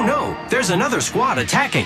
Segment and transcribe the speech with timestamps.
[0.00, 1.84] Oh no, there's another squad attacking.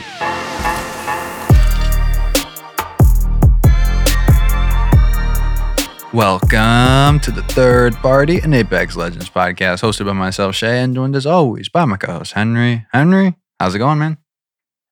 [6.12, 11.16] Welcome to the third party an Apex Legends podcast, hosted by myself, Shay, and joined
[11.16, 12.86] as always by my co-host Henry.
[12.92, 14.18] Henry, how's it going, man?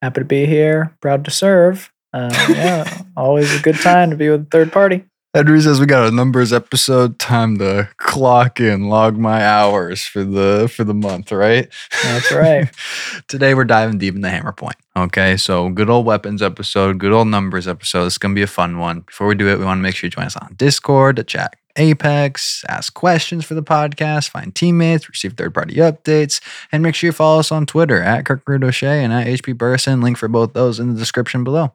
[0.02, 0.96] Happy to be here.
[1.00, 1.92] Proud to serve.
[2.12, 5.04] Uh, yeah, always a good time to be with a third party.
[5.34, 7.18] Henry says we got a numbers episode.
[7.18, 11.72] Time to clock in, log my hours for the for the month, right?
[12.02, 12.68] That's right.
[13.28, 14.76] Today we're diving deep into hammer point.
[14.94, 18.04] Okay, so good old weapons episode, good old numbers episode.
[18.04, 19.00] It's gonna be a fun one.
[19.00, 21.24] Before we do it, we want to make sure you join us on Discord to
[21.24, 26.94] chat Apex, ask questions for the podcast, find teammates, receive third party updates, and make
[26.94, 30.02] sure you follow us on Twitter at Kirkroot O'Shea and at HP Burson.
[30.02, 31.72] Link for both those in the description below.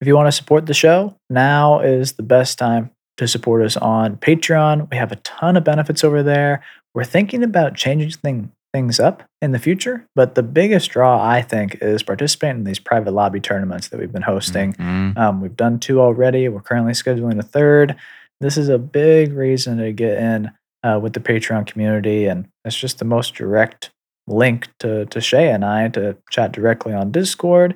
[0.00, 3.76] If you want to support the show, now is the best time to support us
[3.76, 4.90] on Patreon.
[4.90, 6.62] We have a ton of benefits over there.
[6.94, 11.42] We're thinking about changing thing, things up in the future, but the biggest draw, I
[11.42, 14.72] think, is participating in these private lobby tournaments that we've been hosting.
[14.74, 15.18] Mhm.
[15.18, 16.48] Um, we've done two already.
[16.48, 17.94] We're currently scheduling a third.
[18.40, 20.50] This is a big reason to get in
[20.82, 23.90] uh, with the Patreon community, and it's just the most direct
[24.26, 27.74] link to to Shay and I to chat directly on Discord,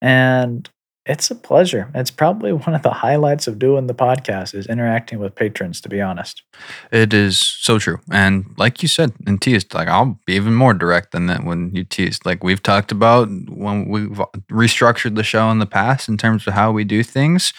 [0.00, 0.66] and
[1.06, 1.90] it's a pleasure.
[1.94, 5.80] It's probably one of the highlights of doing the podcast is interacting with patrons.
[5.82, 6.42] To be honest,
[6.90, 8.00] It is so true.
[8.10, 11.74] And like you said and teased, like I'll be even more direct than that when
[11.74, 12.26] you teased.
[12.26, 16.54] Like we've talked about when we've restructured the show in the past in terms of
[16.54, 17.52] how we do things,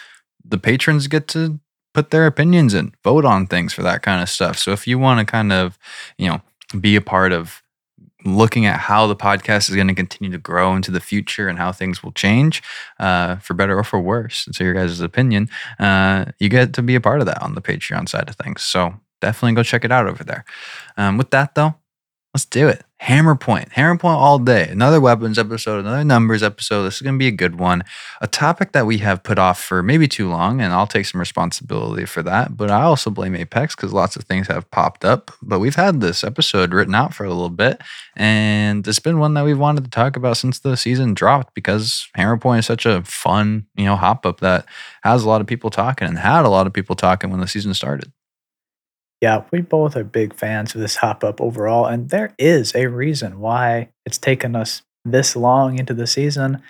[0.43, 1.59] the patrons get to
[1.93, 4.59] put their opinions in, vote on things for that kind of stuff.
[4.59, 5.79] So if you want to kind of,
[6.17, 6.41] you know,
[6.79, 7.63] be a part of
[8.35, 11.57] looking at how the podcast is going to continue to grow into the future and
[11.57, 12.61] how things will change
[12.99, 14.45] uh, for better or for worse.
[14.45, 17.55] And so your guys' opinion, uh, you get to be a part of that on
[17.55, 18.63] the Patreon side of things.
[18.63, 20.45] So definitely go check it out over there.
[20.97, 21.75] Um, with that though,
[22.33, 22.83] let's do it.
[22.99, 24.67] Hammer point, hammer point all day.
[24.69, 26.83] Another weapons episode, another numbers episode.
[26.83, 27.83] This is going to be a good one.
[28.21, 31.19] A topic that we have put off for maybe too long, and I'll take some
[31.19, 32.57] responsibility for that.
[32.57, 35.31] But I also blame Apex because lots of things have popped up.
[35.43, 37.81] But we've had this episode written out for a little bit,
[38.15, 42.07] and it's been one that we've wanted to talk about since the season dropped because
[42.15, 44.65] hammer point is such a fun, you know, hop up that
[45.03, 47.47] has a lot of people talking and had a lot of people talking when the
[47.47, 48.11] season started.
[49.21, 52.87] Yeah, we both are big fans of this hop up overall, and there is a
[52.87, 56.61] reason why it's taken us this long into the season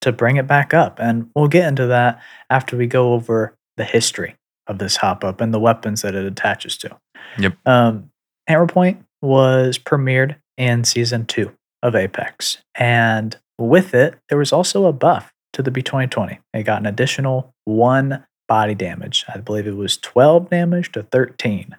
[0.00, 0.98] to bring it back up.
[0.98, 5.40] And we'll get into that after we go over the history of this hop up
[5.40, 6.96] and the weapons that it attaches to.
[7.38, 7.56] Yep.
[7.66, 8.10] Um,
[8.46, 12.58] Hammer Point was premiered in season two of Apex.
[12.74, 16.38] And with it, there was also a buff to the P2020.
[16.52, 19.24] It got an additional one body damage.
[19.32, 21.76] I believe it was 12 damage to 13.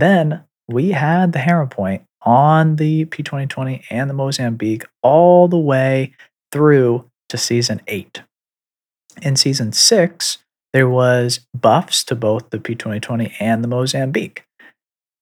[0.00, 6.14] Then we had the Hammer Point on the P2020 and the Mozambique all the way
[6.52, 8.22] through to season eight.
[9.22, 10.38] In season six,
[10.72, 14.44] there was buffs to both the P2020 and the Mozambique.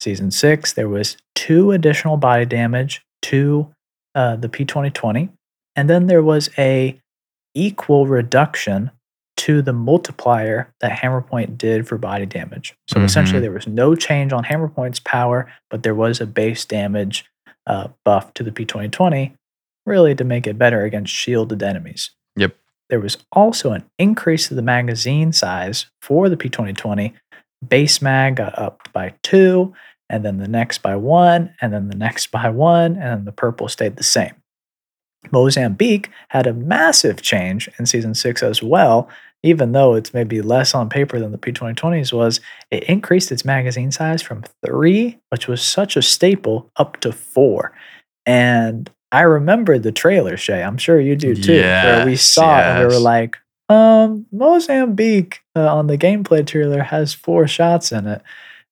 [0.01, 3.75] Season six, there was two additional body damage to
[4.15, 5.31] uh, the P2020,
[5.75, 7.01] and then there was a
[7.55, 8.91] equal reduction
[9.39, 12.75] to the multiplier that Hammer Point did for body damage.
[12.89, 13.43] So essentially, Mhm.
[13.43, 17.25] there was no change on Hammer Point's power, but there was a base damage
[17.67, 19.35] uh, buff to the P2020,
[19.87, 22.11] really to make it better against shielded enemies.
[22.37, 22.55] Yep.
[22.89, 27.13] There was also an increase to the magazine size for the P2020.
[27.69, 29.75] Base mag got up by two,
[30.09, 33.33] and then the next by one, and then the next by one, and then the
[33.33, 34.35] purple stayed the same.
[35.33, 39.09] Mozambique had a massive change in season six as well,
[39.43, 42.41] even though it's maybe less on paper than the P2020s was.
[42.71, 47.73] It increased its magazine size from three, which was such a staple, up to four.
[48.27, 50.63] And I remember the trailer, Shay.
[50.63, 53.37] I'm sure you do too, where we Yes, saw it and we were like,
[53.69, 58.23] um, Mozambique uh, on the gameplay trailer has four shots in it.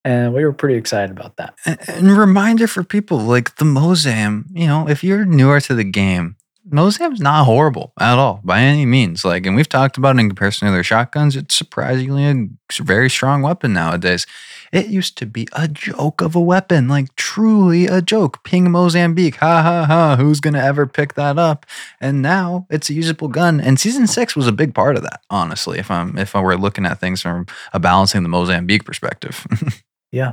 [0.04, 1.54] And we were pretty excited about that.
[1.64, 5.84] And, and reminder for people like the Mozam, you know, if you're newer to the
[5.84, 6.35] game,
[6.68, 9.24] Mozam's not horrible at all by any means.
[9.24, 13.08] Like, and we've talked about it in comparison to their shotguns, it's surprisingly a very
[13.08, 14.26] strong weapon nowadays.
[14.72, 18.42] It used to be a joke of a weapon, like truly a joke.
[18.42, 20.16] Ping Mozambique, ha ha ha.
[20.16, 21.66] Who's gonna ever pick that up?
[22.00, 23.60] And now it's a usable gun.
[23.60, 25.78] And season six was a big part of that, honestly.
[25.78, 29.46] If I'm if I were looking at things from a balancing the Mozambique perspective.
[30.12, 30.32] Yeah.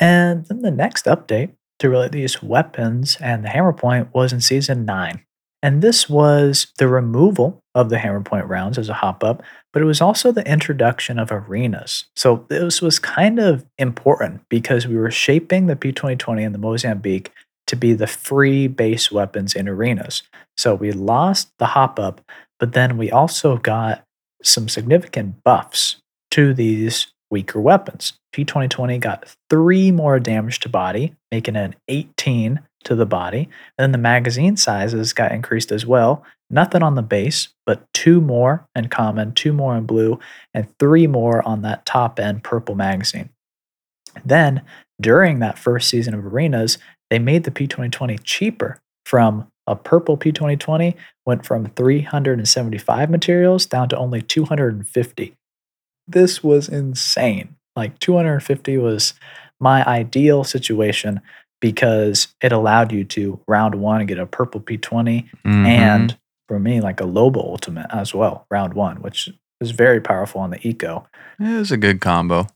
[0.00, 1.52] And then the next update
[1.92, 5.24] to these weapons and the hammer point was in season nine.
[5.62, 9.42] And this was the removal of the hammer point rounds as a hop up,
[9.72, 12.04] but it was also the introduction of arenas.
[12.16, 17.32] So this was kind of important because we were shaping the P2020 and the Mozambique
[17.66, 20.22] to be the free base weapons in arenas.
[20.56, 22.20] So we lost the hop up,
[22.60, 24.04] but then we also got
[24.42, 25.96] some significant buffs
[26.32, 28.12] to these weaker weapons.
[28.32, 33.48] P2020 got three more damage to body, making it an 18 to the body.
[33.76, 36.24] And then the magazine sizes got increased as well.
[36.48, 40.20] Nothing on the base, but two more in common, two more in blue,
[40.54, 43.30] and three more on that top end purple magazine.
[44.24, 44.62] Then,
[45.00, 46.78] during that first season of Arenas,
[47.10, 50.94] they made the P2020 cheaper from a purple P2020
[51.26, 55.34] went from 375 materials down to only 250.
[56.06, 57.56] This was insane.
[57.76, 59.14] Like 250 was
[59.60, 61.20] my ideal situation
[61.60, 65.66] because it allowed you to round one and get a purple P20 Mhm.
[65.66, 66.18] and
[66.48, 69.30] for me like a Loba ultimate as well, round one, which
[69.60, 71.06] is very powerful on the eco.
[71.40, 72.46] it was a good combo.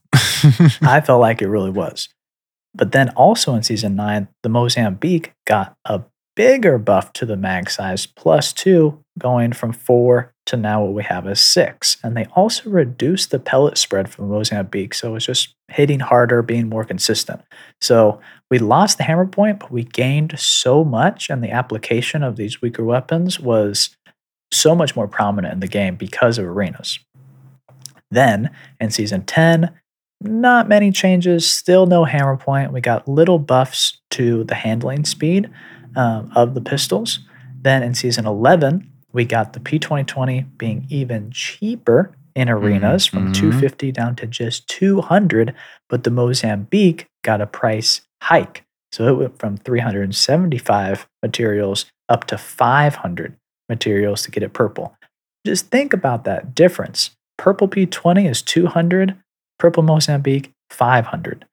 [0.82, 2.08] I felt like it really was.
[2.74, 6.02] But then also in season nine, the Mozambique got a
[6.38, 11.02] bigger buff to the mag size, plus two, going from four to now what we
[11.02, 11.96] have is six.
[12.04, 14.94] And they also reduced the pellet spread from Mozambique.
[14.94, 17.42] So it's just hitting harder, being more consistent.
[17.80, 18.20] So
[18.52, 22.62] we lost the hammer point, but we gained so much, and the application of these
[22.62, 23.90] weaker weapons was
[24.52, 27.00] so much more prominent in the game because of arenas.
[28.12, 28.50] Then
[28.80, 29.74] in season 10,
[30.20, 32.72] not many changes, still no hammer point.
[32.72, 35.50] We got little buffs to the handling speed
[35.96, 37.20] um, of the pistols.
[37.60, 43.34] Then in season 11, we got the P2020 being even cheaper in arenas from mhm.
[43.34, 45.54] 250 down to just 200,
[45.88, 48.64] but the Mozambique got a price hike.
[48.92, 53.36] So it went from 375 materials up to 500
[53.68, 54.94] materials to get it purple.
[55.44, 57.10] Just think about that difference.
[57.36, 59.16] Purple P20 is 200,
[59.58, 61.44] purple Mozambique 500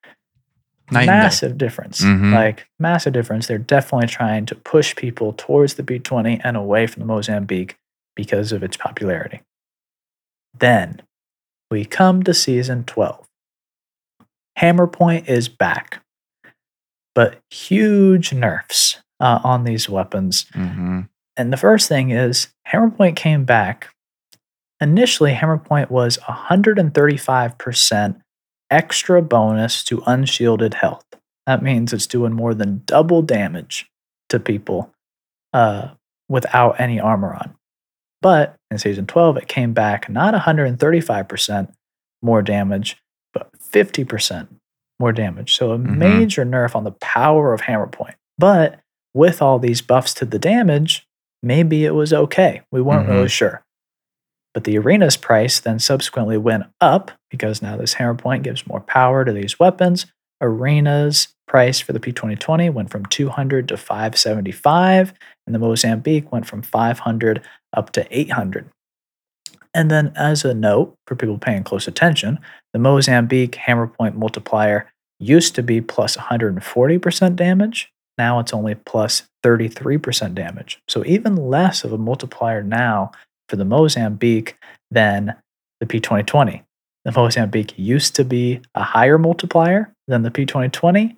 [0.91, 2.01] Night massive difference.
[2.01, 2.33] Mhm.
[2.33, 3.47] Like massive difference.
[3.47, 7.75] They're definitely trying to push people towards the P20 and away from the Mozambique
[8.15, 9.41] because of its popularity.
[10.57, 11.01] Then
[11.71, 13.27] we come to season 12.
[14.57, 16.01] Hammer Point is back,
[17.13, 20.45] but huge nerfs uh, on these weapons.
[20.53, 21.09] Mhm.
[21.35, 23.89] And the first thing is Hammer Point came back.
[24.79, 28.21] Initially, Hammer Point was 135%
[28.71, 31.05] extra bonus to unshielded health.
[31.45, 33.89] That means it's doing more than double damage
[34.29, 34.91] to people
[35.53, 35.89] uh,
[36.27, 37.55] without any armor on.
[38.21, 41.71] But in season 12, it came back not 135%
[42.23, 42.97] more damage,
[43.33, 44.47] but 50%
[44.99, 45.55] more damage.
[45.55, 45.97] So a Mhm.
[45.97, 48.15] major nerf on the power of Hammer Point.
[48.37, 48.79] But
[49.13, 51.07] with all these buffs to the damage,
[51.43, 52.61] maybe it was okay.
[52.71, 53.11] We weren't Mhm.
[53.11, 53.63] really sure.
[54.55, 58.79] But the arena's price then subsequently went up because now this hammer point gives more
[58.79, 60.05] power to these weapons.
[60.41, 65.13] Arena's price for the P2020 went from 200 to 575,
[65.45, 67.41] and the Mozambique went from 500
[67.73, 68.69] up to 800.
[69.73, 72.39] And then, as a note for people paying close attention,
[72.71, 77.91] the Mozambique hammer point multiplier used to be plus 140% damage.
[78.17, 80.79] Now it's only plus 33% damage.
[80.87, 83.11] So, even less of a multiplier now
[83.49, 84.57] for the Mozambique
[84.91, 85.35] than
[85.79, 86.61] the P2020.
[87.03, 91.15] The Mozambique used to be a higher multiplier than the P2020.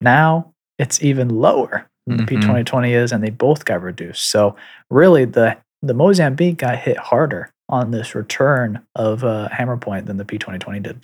[0.00, 2.42] Now it's even lower than the Mhm.
[2.42, 4.30] P2020 is, and they both got reduced.
[4.30, 4.56] So
[4.90, 10.18] really, the the Mozambique got hit harder on this return of uh, hammer point than
[10.18, 11.00] the P2020 did.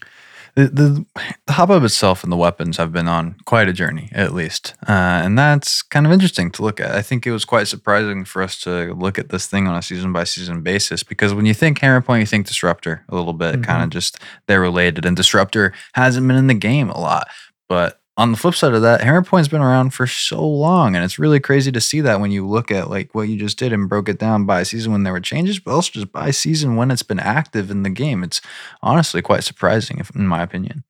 [0.56, 1.06] The, the
[1.46, 5.20] the hop itself and the weapons have been on quite a journey, at least, uh,
[5.22, 6.92] and that's kind of interesting to look at.
[6.92, 9.82] I think it was quite surprising for us to look at this thing on a
[9.82, 13.34] season by season basis because when you think Hammer Point, you think Disruptor a little
[13.34, 17.28] bit, kind of just they're related, and Disruptor hasn't been in the game a lot.
[17.68, 21.04] But on the flip side of that, Hammer Point's been around for so long, and
[21.04, 23.72] it's really crazy to see that when you look at like what you just did
[23.72, 26.76] and broke it down by season when there were changes, but also just by season
[26.76, 28.22] when it's been active in the game.
[28.22, 28.40] It's
[28.82, 30.84] honestly quite surprising, if, in my opinion.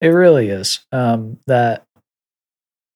[0.00, 0.80] It really is.
[0.92, 1.84] Um, that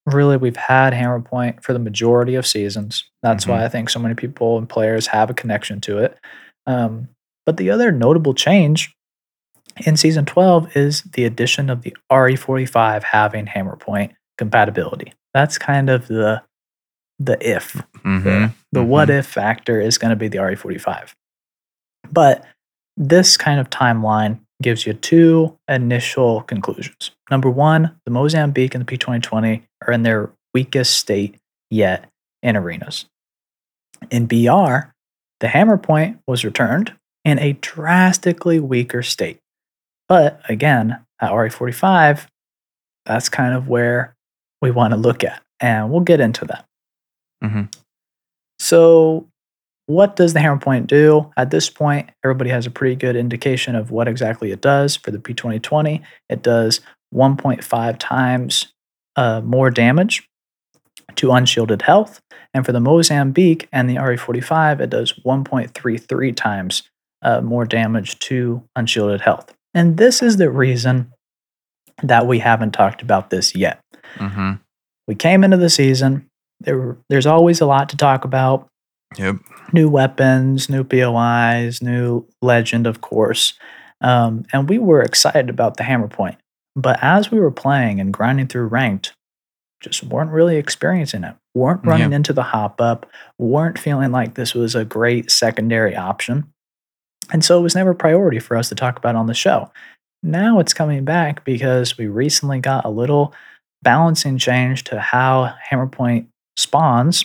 [0.07, 3.05] really we've had Hammer Point for the majority of seasons.
[3.23, 6.19] That's why I think so many people and players have a connection to it.
[6.67, 7.09] Um,
[7.45, 8.95] but the other notable change
[9.87, 15.13] in season 12 is the addition of the RE45 having Hammer Point compatibility.
[15.35, 16.43] That's kind of the
[17.19, 18.25] the if Mm-hmm.
[18.25, 21.13] the, the what if factor is going to be the RE45.
[22.11, 22.45] But
[22.97, 27.11] this kind of timeline gives you two initial conclusions.
[27.31, 31.37] Number one, the Mozambique and the P2020 are in their weakest state
[31.71, 32.09] yet
[32.43, 33.05] in arenas.
[34.11, 34.91] In BR,
[35.41, 39.39] the hammer point was returned in a drastically weaker state.
[40.11, 42.27] But again, at RE45,
[43.07, 44.17] that's kind of where
[44.61, 45.41] we want to look at.
[45.61, 46.65] And we'll get into that.
[47.45, 47.73] Mhm.
[48.59, 49.29] So,
[49.87, 51.31] what does the hammer point do?
[51.37, 54.97] At this point, everybody has a pretty good indication of what exactly it does.
[54.97, 56.81] For the P2020, it does
[57.15, 58.73] 1.5 times
[59.15, 60.29] uh, more damage
[61.17, 62.21] to unshielded health.
[62.53, 66.83] And for the Mozambique and the RE45, it does 1.33 times
[67.23, 69.55] uh, more damage to unshielded health.
[69.75, 71.13] And this is the reason
[72.03, 73.81] that we haven't talked about this yet.
[74.17, 74.53] Mm-hmm.
[75.07, 76.27] We came into the season.
[76.61, 78.69] There, there's always a lot to talk about
[79.19, 79.37] Yep.
[79.73, 83.55] new weapons, new POIs, new legend, of course.
[84.01, 86.37] Um, and we were excited about the hammer point.
[86.77, 89.15] But as we were playing and grinding through ranked,
[89.81, 91.35] just weren't really experiencing it.
[91.55, 93.07] Weren't running into the hop up,
[93.39, 96.53] weren't feeling like this was a great secondary option.
[97.33, 99.71] And so it was never a priority for us to talk about on the show.
[100.23, 103.35] Now it's coming back because we recently got a little
[103.83, 107.25] balancing change to how Hammerpoint spawns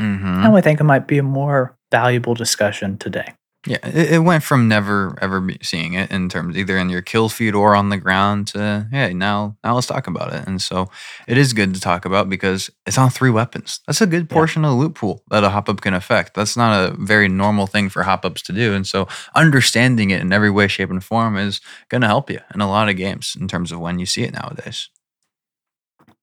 [0.00, 0.44] Mm-hmm.
[0.44, 3.34] and we think it might be a more valuable discussion today.
[3.66, 7.28] Yeah, it, it went from never ever seeing it in terms either in your kill
[7.28, 10.46] feed or on the ground to hey now now let's talk about it.
[10.46, 10.88] And so
[11.28, 13.80] it is good to talk about because it's on three weapons.
[13.86, 14.34] That's a good Yeah.
[14.34, 16.32] portion of the loot pool that a hop up can affect.
[16.34, 18.72] That's not a very normal thing for hop ups to do.
[18.72, 22.40] And so understanding it in every way, shape, and form is going to help you
[22.54, 24.88] in a lot of games in terms of when you see it nowadays.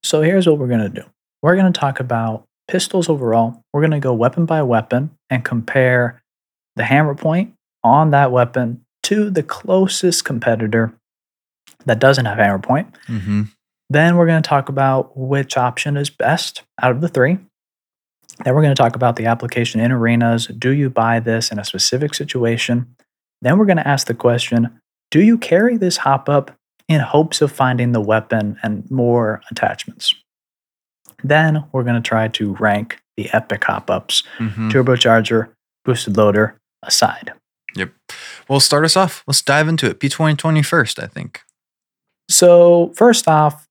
[0.03, 1.03] So here's what we're going to do
[1.44, 3.62] we're going to talk about pistols overall.
[3.74, 6.24] We're going to go weapon by weapon and compare
[6.77, 7.53] the hammer point
[7.84, 10.93] on that weapon to the closest competitor
[11.86, 12.93] that doesn't have hammer point.
[13.07, 13.43] Mm-hmm.
[13.89, 17.38] Then we're going to talk about which option is best out of the three.
[18.43, 20.48] Then we're going to talk about the application in arenas.
[20.48, 22.96] Do you buy this in a specific situation?
[23.41, 24.79] Then we're going to ask the question
[25.10, 26.51] Do you carry this hop up
[26.89, 30.13] in hopes of finding the weapon and more attachments?
[31.24, 34.69] Then we're going to try to rank the epic hop ups, Mm-hmm.
[34.69, 35.50] turbocharger,
[35.86, 37.34] boosted loader aside.
[37.75, 37.91] Yep.
[38.50, 39.24] Well, start us off.
[39.27, 40.00] Let's dive into it.
[40.00, 41.41] P2020 first, I think.
[42.29, 43.67] So, first off,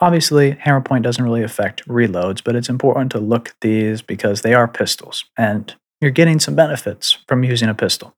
[0.00, 4.42] obviously, hammer point doesn't really affect reloads, but it's important to look at these because
[4.42, 8.14] they are pistols and you're getting some benefits from using a pistol.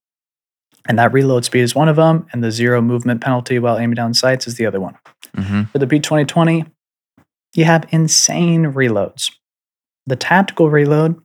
[0.89, 3.97] And that reload speed is one of them, and the zero movement penalty while aiming
[3.97, 4.97] down sights is the other one.
[5.37, 5.65] Mm-hmm.
[5.65, 6.71] For the P2020,
[7.55, 9.31] you have insane reloads.
[10.07, 11.21] The tactical reload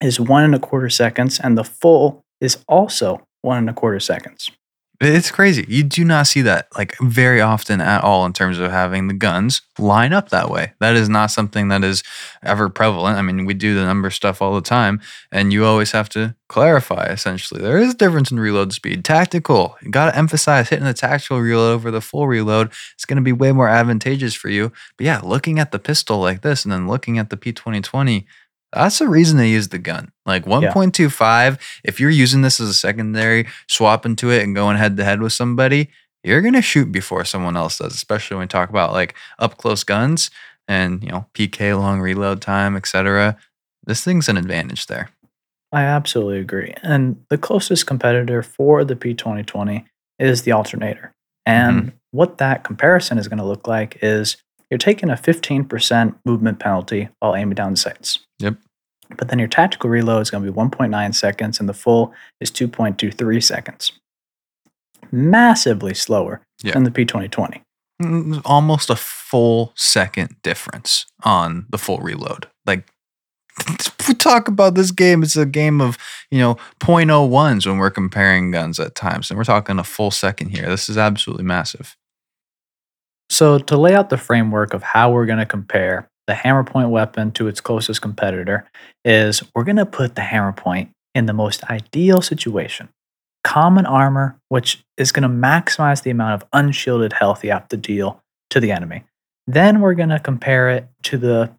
[0.00, 4.00] is one and a quarter seconds, and the full is also one and a quarter
[4.00, 4.50] seconds.
[5.00, 5.64] It's crazy.
[5.68, 9.14] You do not see that like very often at all in terms of having the
[9.14, 10.72] guns line up that way.
[10.80, 12.02] That is not something that is
[12.42, 13.16] ever prevalent.
[13.16, 15.00] I mean, we do the number stuff all the time,
[15.30, 17.62] and you always have to clarify essentially.
[17.62, 19.04] There is a difference in reload speed.
[19.04, 22.72] Tactical, you got to emphasize hitting the tactical reload over the full reload.
[22.94, 24.72] It's going to be way more advantageous for you.
[24.96, 28.24] But yeah, looking at the pistol like this and then looking at the P2020,
[28.72, 30.12] that's the reason they use the gun.
[30.26, 34.96] Like 1.25, if you're using this as a secondary, swapping to it and going head
[34.96, 35.90] to head with somebody,
[36.22, 39.84] you're gonna shoot before someone else does, especially when we talk about like up close
[39.84, 40.30] guns
[40.66, 43.36] and you know PK long reload time, etc.
[43.84, 45.10] This thing's an advantage there.
[45.72, 46.74] I absolutely agree.
[46.82, 49.84] And the closest competitor for the P2020
[50.18, 51.14] is the alternator.
[51.46, 51.78] Mm-hmm.
[51.78, 54.38] And what that comparison is going to look like is
[54.70, 58.20] you're taking a 15% movement penalty while aiming down sights.
[58.38, 58.56] Yep.
[59.16, 62.50] But then your tactical reload is going to be 1.9 seconds and the full is
[62.50, 63.92] 2.23 seconds.
[65.10, 66.74] Massively slower Yeah.
[66.74, 67.62] than the P2020.
[68.02, 72.48] Mm, Almost a full second difference on the full reload.
[72.66, 72.84] Like
[74.06, 75.96] we talk about this game, it's a game of
[76.30, 80.50] you know 0.01s when we're comparing guns at times, and we're talking a full second
[80.50, 80.68] here.
[80.68, 81.96] This is absolutely massive.
[83.30, 86.90] So, to lay out the framework of how we're going to compare the hammer point
[86.90, 88.68] weapon to its closest competitor,
[89.04, 92.88] is we're going to put the hammer point in the most ideal situation
[93.44, 97.76] common armor, which is going to maximize the amount of unshielded health you have to
[97.78, 98.20] deal
[98.50, 99.04] to the enemy.
[99.46, 101.50] Then we're going to compare it to the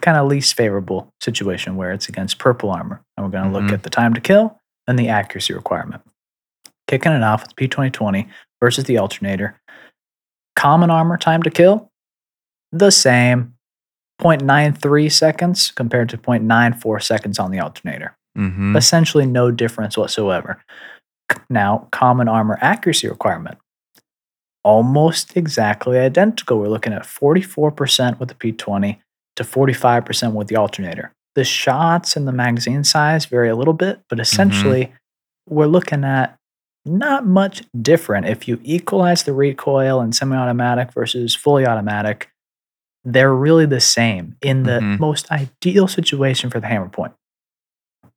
[0.00, 3.02] kind of least favorable situation where it's against purple armor.
[3.16, 3.62] And we're going to Mhm.
[3.62, 4.58] look at the time to kill
[4.88, 6.02] and the accuracy requirement.
[6.88, 8.26] Kicking it off with P2020
[8.60, 9.54] versus the alternator.
[10.58, 11.88] Common armor time to kill,
[12.72, 13.54] the same
[14.20, 18.16] 0.93 seconds compared to 0.94 seconds on the alternator.
[18.36, 18.74] Mm-hmm.
[18.74, 20.60] Essentially, no difference whatsoever.
[21.48, 23.58] Now, common armor accuracy requirement,
[24.64, 26.58] almost exactly identical.
[26.58, 28.98] We're looking at 44% with the P20
[29.36, 31.12] to 45% with the alternator.
[31.36, 34.92] The shots and the magazine size vary a little bit, but essentially,
[35.48, 36.37] we're looking at
[36.88, 38.26] not much different.
[38.26, 42.30] If you equalize the recoil in semi automatic versus fully automatic,
[43.04, 44.98] they're really the same in the Mhm.
[44.98, 47.12] most ideal situation for the hammer point.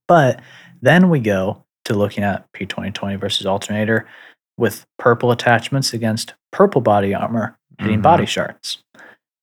[0.08, 0.42] But
[0.82, 4.08] then we go to looking at P2020 versus alternator
[4.58, 8.04] with purple attachments against purple body armor hitting Mhm.
[8.04, 8.84] body shards.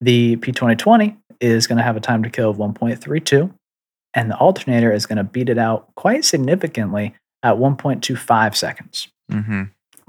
[0.00, 3.52] The P2020 is going to have a time to kill of 1.32,
[4.14, 9.08] and the alternator is going to beat it out quite significantly at 1.25 seconds.
[9.30, 9.62] Mm-hmm.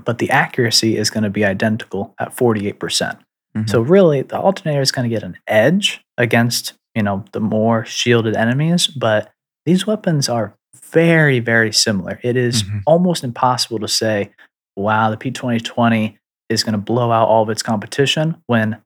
[0.05, 2.79] But the accuracy is going to be identical at 48%.
[2.79, 3.17] percent
[3.65, 7.85] So really, the alternator is going to get an edge against you know the more
[7.85, 9.31] shielded enemies, but
[9.65, 10.55] these weapons are
[10.91, 12.19] very very similar.
[12.23, 12.81] It is Mhm.
[12.85, 14.31] almost impossible to say,
[14.75, 16.17] "Wow, the P2020
[16.49, 18.77] is going to blow out all of its competition," when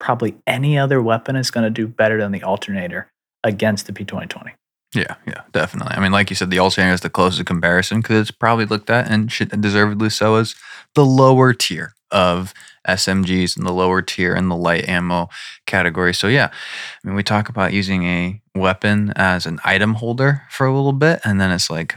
[0.00, 3.10] probably any other weapon is going to do better than the alternator
[3.42, 4.52] against the P2020.
[4.94, 5.96] Yeah, yeah, definitely.
[5.96, 8.90] I mean, like you said, the alternator is the closest comparison because it's probably looked
[8.90, 10.54] at and should deservedly so as
[10.94, 12.54] the lower tier of
[12.86, 15.28] SMGs and the lower tier in the light ammo
[15.66, 16.14] category.
[16.14, 20.66] So yeah, I mean, we talk about using a weapon as an item holder for
[20.66, 21.94] a little bit, and then it's like,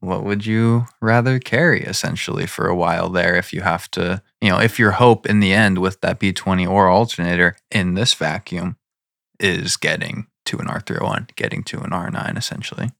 [0.00, 4.50] what would you rather carry essentially for a while there if you have to, you
[4.50, 8.76] know, if your hope in the end with that P20 or alternator in this vacuum
[9.40, 12.90] is getting to an R301, getting to an R9 essentially.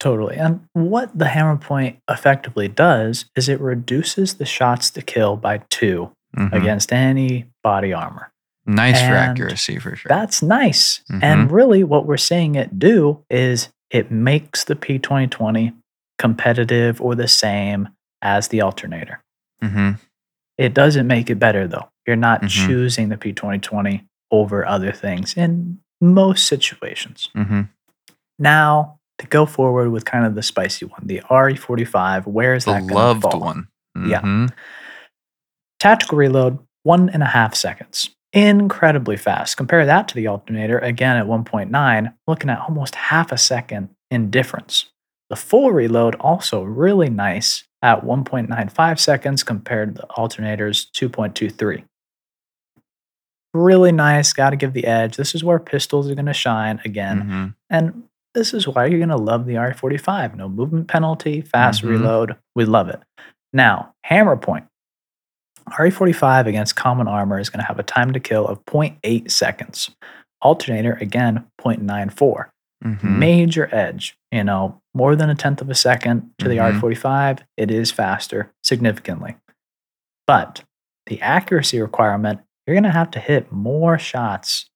[0.00, 0.36] Totally.
[0.36, 5.58] And what the hammer point effectively does is it reduces the shots to kill by
[5.70, 6.52] 2 Mhm.
[6.52, 8.30] against any body armor.
[8.66, 10.08] Nice for accuracy for sure.
[10.08, 11.00] That's nice.
[11.10, 11.22] Mhm.
[11.22, 15.72] And really, what we're seeing it do is it makes the P2020
[16.18, 17.88] competitive or the same
[18.22, 19.20] as the alternator.
[19.62, 19.92] hmm
[20.56, 21.88] It doesn't make it better, though.
[22.06, 22.48] You're not Mhm.
[22.48, 27.28] choosing the P2020 over other things in most situations.
[27.34, 27.62] hmm
[28.38, 32.72] Now, to go forward with kind of the spicy one, the RE45, where is The
[32.72, 33.40] that loved fall?
[33.40, 33.68] one.
[33.96, 34.20] Yeah.
[34.22, 34.50] Mhm.
[35.78, 38.10] Tactical reload, one and a half seconds.
[38.32, 39.56] Incredibly fast.
[39.56, 44.30] Compare that to the alternator, again at 1.9, looking at almost half a second in
[44.30, 44.90] difference.
[45.30, 51.84] The full reload, also really nice at 1.95 seconds compared to the alternator's 2.23.
[53.54, 55.16] Really nice, got to give the edge.
[55.16, 57.22] This is where pistols are going to shine again.
[57.22, 57.54] Mhm.
[57.70, 58.02] And
[58.34, 60.34] this is why you're going to love the R45.
[60.34, 61.88] No movement penalty, fast Mhm.
[61.90, 62.36] reload.
[62.56, 63.00] We love it.
[63.52, 64.66] Now, hammer point.
[65.78, 69.90] RE45 against common armor is going to have a time to kill of 0.8 seconds.
[70.42, 72.50] Alternator, again, 0.94.
[72.84, 73.18] Mhm.
[73.18, 76.74] Major edge, you know, more than a tenth of a second to the Mhm.
[76.74, 77.44] R45.
[77.56, 79.36] It is faster significantly.
[80.26, 80.64] But
[81.06, 84.66] the accuracy requirement, you're going to have to hit more shots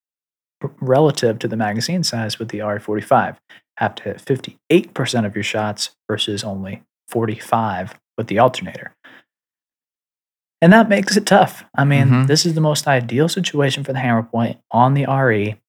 [0.81, 3.37] relative to the magazine size with the R45.
[3.77, 8.93] Have to hit 58% of your shots versus only 45 with the alternator.
[10.61, 11.63] And that makes it tough.
[11.75, 12.27] I mean, Mhm.
[12.27, 15.59] this is the most ideal situation for the hammer point on the RE.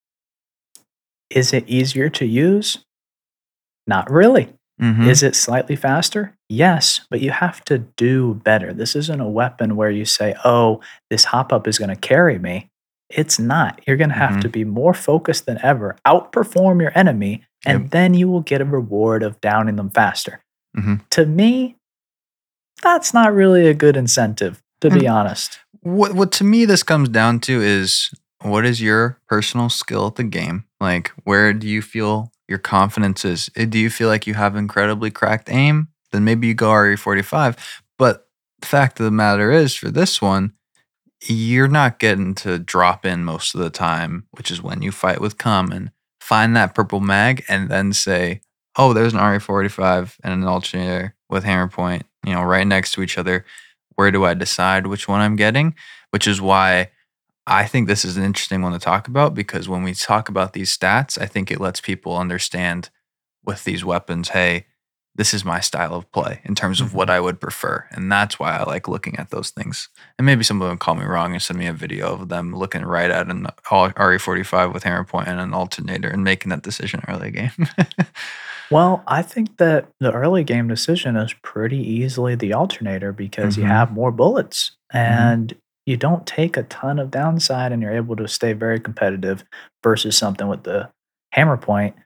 [1.30, 2.84] Is it easier to use?
[3.86, 4.52] Not really.
[4.80, 5.06] Mhm.
[5.06, 6.32] Is it slightly faster?
[6.48, 8.72] Yes, but you have to do better.
[8.72, 12.38] This isn't a weapon where you say, oh, this hop up is going to carry
[12.38, 12.68] me.
[13.10, 13.80] It's not.
[13.86, 14.40] You're going to have Mhm.
[14.42, 17.90] to be more focused than ever, outperform your enemy, and Yep.
[17.90, 20.40] then you will get a reward of downing them faster.
[20.76, 21.00] Mhm.
[21.10, 21.76] To me,
[22.82, 25.58] that's not really a good incentive, to be honest.
[25.82, 28.10] what what to me this comes down to is
[28.42, 30.64] what is your personal skill at the game?
[30.78, 33.48] Like where do you feel your confidence is?
[33.56, 35.88] Uh, Do you feel like you have incredibly cracked aim?
[36.12, 37.56] Then maybe you go RE45.
[37.96, 38.26] But
[38.60, 40.52] the fact of the matter is for this one,
[41.22, 45.20] you're not getting to drop in most of the time, which is when you fight
[45.20, 48.40] with common, find that purple mag and then say,
[48.76, 53.02] Oh, there's an RE45 and an alternator with hammer point, you know, right next to
[53.02, 53.44] each other.
[53.96, 55.74] Where do I decide which one I'm getting?
[56.10, 56.90] Which is why
[57.50, 60.52] I think this is an interesting one to talk about because when we talk about
[60.52, 62.90] these stats, I think it lets people understand
[63.44, 64.66] with these weapons, hey,
[65.16, 67.84] this is my style of play in terms of what I would prefer.
[67.90, 69.88] And that's why I like looking at those things.
[70.16, 72.54] And maybe some of them call me wrong and send me a video of them
[72.54, 77.02] looking right at an RE45 with hammer point and an alternator and making that decision
[77.08, 77.50] early game.
[78.70, 83.64] Well, I think that the early game decision is pretty easily the alternator because you
[83.64, 83.68] Mhm.
[83.68, 85.52] have more bullets and
[85.90, 89.42] you don't take a ton of downside and you're able to stay very competitive
[89.82, 90.88] versus something with the
[91.32, 91.96] hammer point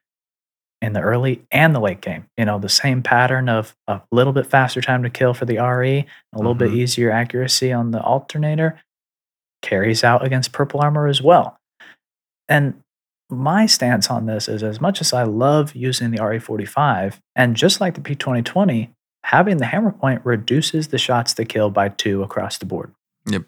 [0.81, 2.25] in the early and the late game.
[2.39, 5.59] You know, the same pattern of a little bit faster time to kill for the
[5.59, 6.77] RE, a little bit Mhm.
[6.77, 8.81] easier accuracy on the alternator
[9.61, 11.59] carries out against purple armor as well.
[12.49, 12.81] And
[13.31, 17.81] my stance on this is as much as I love using the RE45, and just
[17.83, 18.91] like the P2020,
[19.25, 22.95] having the hammer point reduces the shots to kill by two across the board.
[23.27, 23.45] Yep.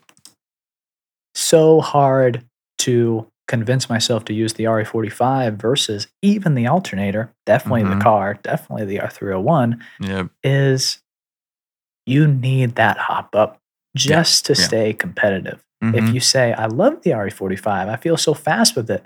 [1.37, 2.45] So hard
[2.79, 7.99] to convince myself to use the RE45 versus even the alternator, definitely Mhm.
[7.99, 10.25] the car, definitely the R301, Yeah.
[10.43, 10.99] is
[12.07, 13.61] you need that hop up
[13.95, 14.65] just to yeah.
[14.67, 15.63] stay competitive.
[15.85, 15.95] Mhm.
[15.97, 19.05] If you say, I love the RE45, I feel so fast with it,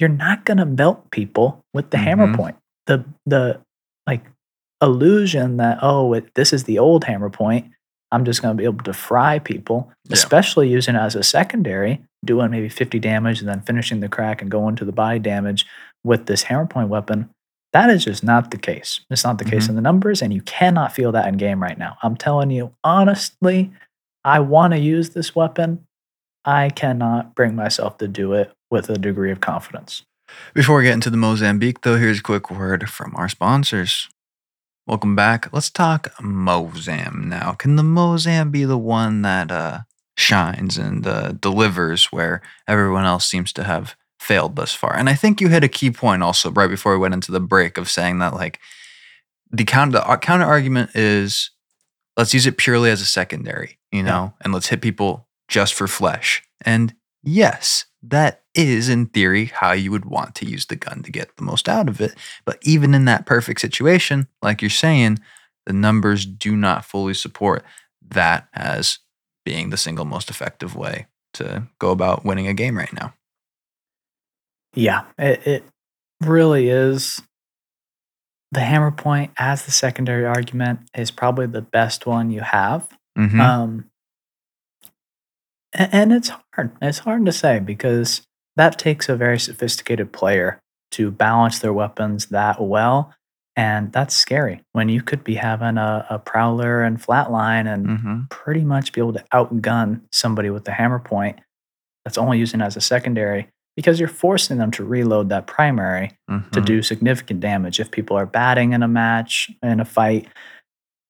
[0.00, 2.36] you're not going to melt people with the hammer Mhm.
[2.36, 2.56] point.
[2.86, 3.60] The, the
[4.06, 4.24] like
[4.82, 7.70] illusion that, oh, it, this is the old hammer point.
[8.10, 10.14] I'm just going to be able to fry people, Yeah.
[10.14, 14.40] especially using it as a secondary, doing maybe 50 damage and then finishing the crack
[14.42, 15.66] and going to the body damage
[16.04, 17.28] with this hammer point weapon.
[17.74, 19.00] That is just not the case.
[19.10, 19.70] It's not the case Mhm.
[19.70, 21.98] in the numbers, and you cannot feel that in game right now.
[22.02, 23.72] I'm telling you, honestly,
[24.24, 25.84] I want to use this weapon.
[26.46, 30.02] I cannot bring myself to do it with a degree of confidence.
[30.54, 34.08] Before we get into the Mozambique, though, here's a quick word from our sponsors.
[34.88, 35.52] Welcome back.
[35.52, 37.52] Let's talk Mozam now.
[37.52, 39.80] Can the Mozam be the one that uh,
[40.16, 44.96] shines and uh, delivers where everyone else seems to have failed thus far?
[44.96, 47.38] And I think you hit a key point also right before we went into the
[47.38, 48.60] break of saying that like
[49.50, 51.50] the counter the counter argument is
[52.16, 55.86] let's use it purely as a secondary, you know, and let's hit people just for
[55.86, 56.42] flesh.
[56.62, 61.12] And yes, that is in theory how you would want to use the gun to
[61.12, 62.14] get the most out of it.
[62.44, 65.18] But even in that perfect situation, like you're saying,
[65.66, 67.64] the numbers do not fully support
[68.10, 68.98] that as
[69.44, 73.14] being the single most effective way to go about winning a game right now.
[74.74, 75.64] Yeah, it, it
[76.20, 77.20] really is.
[78.52, 82.88] The hammer point as the secondary argument is probably the best one you have.
[83.18, 83.40] Mm-hmm.
[83.40, 83.87] Um,
[85.72, 86.72] and it's hard.
[86.80, 88.22] It's hard to say because
[88.56, 90.60] that takes a very sophisticated player
[90.92, 93.14] to balance their weapons that well.
[93.56, 98.20] And that's scary when you could be having a, a prowler and flatline and mm-hmm.
[98.30, 101.40] pretty much be able to outgun somebody with the hammer point
[102.04, 106.34] that's only using as a secondary because you're forcing them to reload that primary to
[106.34, 106.64] Mm-hmm.
[106.64, 107.80] do significant damage.
[107.80, 110.28] If people are batting in a match, in a fight,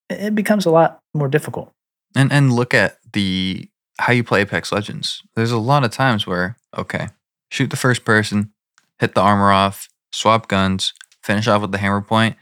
[0.09, 1.73] it it becomes a lot more difficult.
[2.17, 3.69] And and look at the
[3.99, 5.23] how you play Apex Legends.
[5.35, 7.09] There's a lot of times where okay,
[7.51, 8.53] shoot the first person,
[8.99, 12.37] hit the armor off, swap guns, finish off with the hammer point.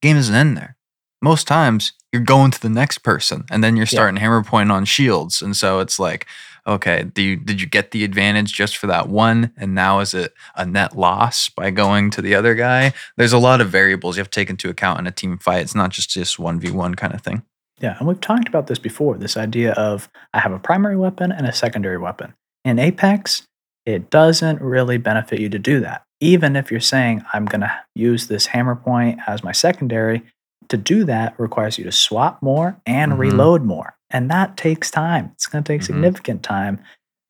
[0.00, 0.76] Game isn't in there.
[1.20, 3.90] Most times you're going to the next person, and then you're Yeah.
[3.98, 6.26] starting hammer point on shields, and so it's like,
[6.66, 10.12] okay, do you did you get the advantage just for that one, and now is
[10.12, 12.92] it a net loss by going to the other guy?
[13.16, 15.62] There's a lot of variables you have to take into account in a team fight.
[15.62, 17.42] It's not just just one v one kind of thing.
[17.82, 21.32] Yeah, and we've talked about this before this idea of I have a primary weapon
[21.32, 22.32] and a secondary weapon.
[22.64, 23.42] In Apex,
[23.84, 26.04] it doesn't really benefit you to do that.
[26.20, 30.22] Even if you're saying, I'm going to use this hammer point as my secondary,
[30.68, 33.18] to do that requires you to swap more and Mhm.
[33.18, 33.94] reload more.
[34.10, 35.30] And that takes time.
[35.34, 35.86] It's going to take Mhm.
[35.86, 36.78] significant time.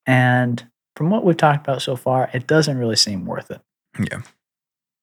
[0.05, 0.63] And
[0.95, 3.61] from what we've talked about so far, it doesn't really seem worth it.
[3.99, 4.19] Yeah.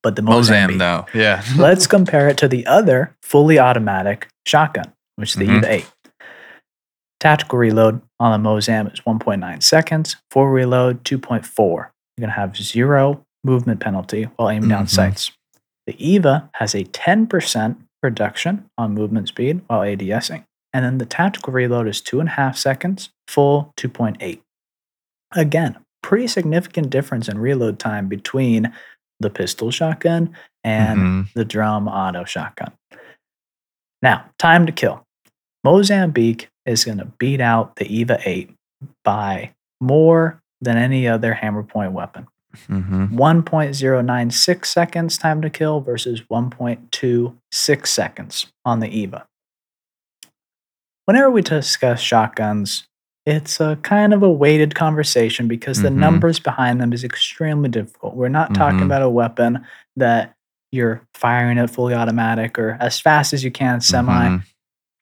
[0.03, 1.43] But the Mozam Mozambique, though, yeah.
[1.57, 5.59] let's compare it to the other fully automatic shotgun, which is the Mhm.
[5.59, 5.87] EVA 8.
[7.21, 10.17] Tactical reload on the Mozam is 1.9 seconds.
[10.31, 11.93] Full reload, 2.4.
[12.17, 14.91] You're going to have zero movement penalty while aiming down Mhm.
[14.91, 15.31] sights.
[15.87, 20.45] The EVA has a 10% reduction on movement speed while ADSing.
[20.73, 24.43] And then the tactical reload is 2.5 seconds, full 2.8.
[25.33, 28.73] Again, pretty significant difference in reload time between
[29.19, 31.33] the pistol shotgun and Mhm.
[31.35, 32.73] the drum auto shotgun.
[34.01, 35.05] Now, time to kill.
[35.65, 38.51] Mozambique is going to beat out the EVA 8
[39.05, 42.27] by more than any other hammer point weapon.
[42.69, 43.13] Mhm.
[43.13, 49.25] 1.096 seconds time to kill versus 1.26 seconds on the EVA.
[51.07, 52.85] Whenever we discuss shotguns,
[53.27, 55.97] it's a kind of a weighted conversation because the Mhm.
[55.97, 58.17] numbers behind them is extremely difficult.
[58.17, 58.87] We're not talking Mhm.
[58.87, 59.65] about a weapon
[59.97, 60.35] that
[60.73, 64.39] you're firing it fully automatic or as fast as you can semi.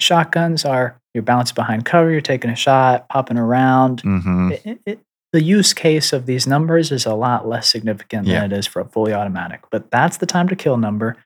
[0.01, 4.03] Shotguns are you're bouncing behind cover, you're taking a shot, popping around.
[4.03, 4.53] Mhm.
[4.65, 5.01] It- it-
[5.33, 8.41] the use case of these numbers is a lot less significant Yeah.
[8.41, 9.61] than it is for a fully automatic.
[9.71, 11.17] But that's the time to kill number.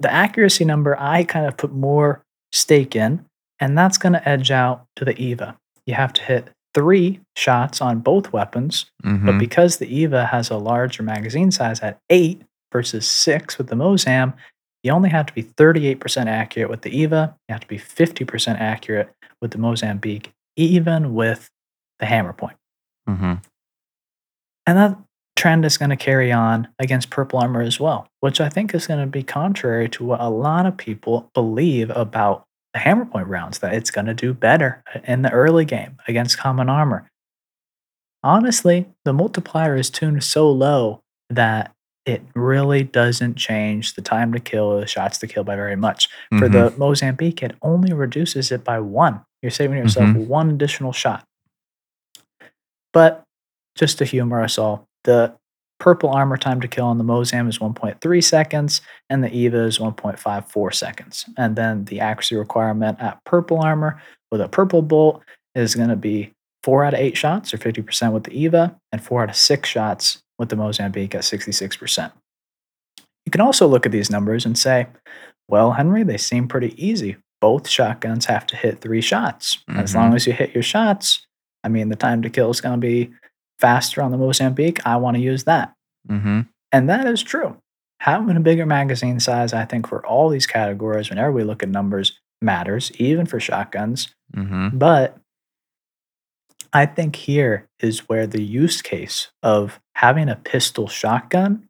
[0.00, 3.24] The accuracy number, I kind of put more stake in,
[3.60, 5.56] and that's going to edge out to the EVA.
[5.86, 9.38] You have to hit three shots on both weapons, but Mhm.
[9.38, 14.34] because the EVA has a larger magazine size at eight versus six with the Mozam,
[14.84, 17.34] you only have to be 38% accurate with the EVA.
[17.48, 21.50] You have to be 50% accurate with the Mozambique, even with
[21.98, 22.56] the hammer point.
[23.08, 23.42] Mhm.
[24.66, 24.98] And that
[25.36, 28.86] trend is going to carry on against purple armor as well, which I think is
[28.86, 33.26] going to be contrary to what a lot of people believe about the hammer point
[33.26, 37.10] rounds, that it's going to do better in the early game against common armor.
[38.22, 41.73] honestly, the multiplier is tuned so low that
[42.06, 45.76] it really doesn't change the time to kill or the shots to kill by very
[45.76, 46.08] much.
[46.38, 46.52] For Mhm.
[46.52, 49.22] the Mozambique, it only reduces it by one.
[49.42, 50.26] You're saving yourself Mhm.
[50.26, 51.24] one additional shot.
[52.92, 53.22] But
[53.74, 55.34] just to humor us all, the
[55.80, 59.80] purple armor time to kill on the Mozam is 1.3 seconds, and the Eva is
[59.80, 61.28] 1.54 seconds.
[61.36, 65.22] And then the accuracy requirement at purple armor with a purple bolt
[65.54, 69.02] is going to be four out of eight shots, or 50% with the Eva, and
[69.02, 72.12] four out of six shots with the Mozambique at 66%.
[73.24, 74.88] You can also look at these numbers and say,
[75.48, 77.16] well, Henry, they seem pretty easy.
[77.40, 79.64] Both shotguns have to hit three shots.
[79.68, 79.94] As Mhm.
[79.94, 81.26] long as you hit your shots,
[81.62, 83.10] I mean, the time to kill is going to be
[83.58, 84.86] faster on the Mozambique.
[84.86, 85.72] I want to use that.
[86.08, 86.40] Mm-hmm.
[86.72, 87.56] And that is true.
[88.00, 91.70] Having a bigger magazine size, I think, for all these categories, whenever we look at
[91.70, 94.14] numbers, matters, even for shotguns.
[94.36, 94.76] Mm-hmm.
[94.76, 95.16] But
[96.74, 101.68] I think here is where the use case of having a pistol shotgun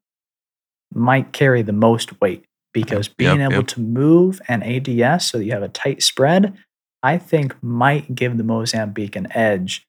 [0.93, 3.67] might carry the most weight because Yep, being yep, able yep.
[3.69, 6.57] to move an ADS so that you have a tight spread,
[7.03, 9.87] I think might give the Mozambique an edge.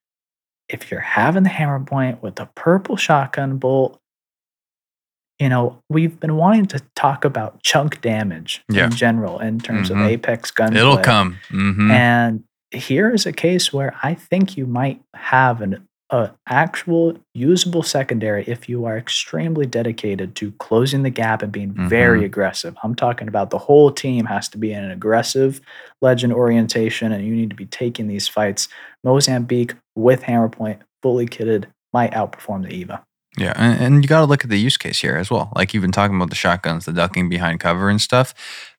[0.67, 3.99] If you're having the hammer point with the purple shotgun bolt,
[5.39, 8.85] you know, we've been wanting to talk about chunk damage Yeah.
[8.85, 10.01] in general in terms Mhm.
[10.01, 10.79] of Apex gunplay.
[10.79, 11.37] It'll come.
[11.49, 11.91] Mm-hmm.
[11.91, 12.43] And
[12.75, 18.43] here is a case where I think you might have an a actual usable secondary
[18.45, 22.25] if you are extremely dedicated to closing the gap and being very Mhm.
[22.25, 22.75] aggressive.
[22.83, 25.61] I'm talking about the whole team has to be in an aggressive
[26.03, 28.67] legend orientation and you need to be taking these fights.
[29.03, 33.01] Mozambique with hammer point fully kitted might outperform the Eva.
[33.37, 35.51] Yeah, and, and you got to look at the use case here as well.
[35.55, 38.33] Like you've been talking about the shotguns, the ducking behind cover and stuff.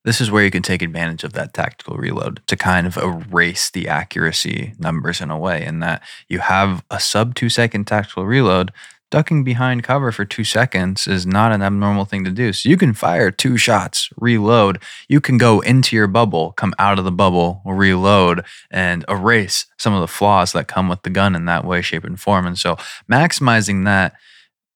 [0.07, 3.69] This is where you can take advantage of that tactical reload to kind of erase
[3.71, 8.25] the accuracy numbers in a way, in that you have a sub two second tactical
[8.25, 8.73] reload.
[9.11, 12.53] Ducking behind cover for two seconds is not an abnormal thing to do.
[12.53, 14.81] So you can fire two shots, reload.
[15.09, 19.93] You can go into your bubble, come out of the bubble, reload, and erase some
[19.93, 22.47] of the flaws that come with the gun in that way, shape, and form.
[22.47, 22.77] And so
[23.11, 24.15] maximizing that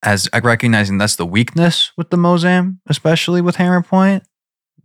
[0.03, 4.23] as recognizing that's the weakness with the Mozam, especially with hammer point,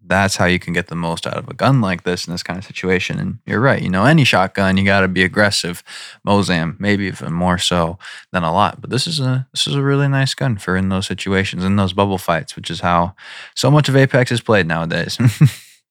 [0.09, 2.43] that's how you can get the most out of a gun like this in this
[2.43, 3.19] kind of situation.
[3.19, 5.83] And you're right, you know, any shotgun, you got to be aggressive.
[6.27, 7.99] Mozam, maybe even more so
[8.33, 8.81] than a lot.
[8.81, 11.77] But this is a this is a really nice gun for in those situations, in
[11.77, 13.15] those bubble fights, which is how
[13.55, 15.19] so much of Apex is played nowadays.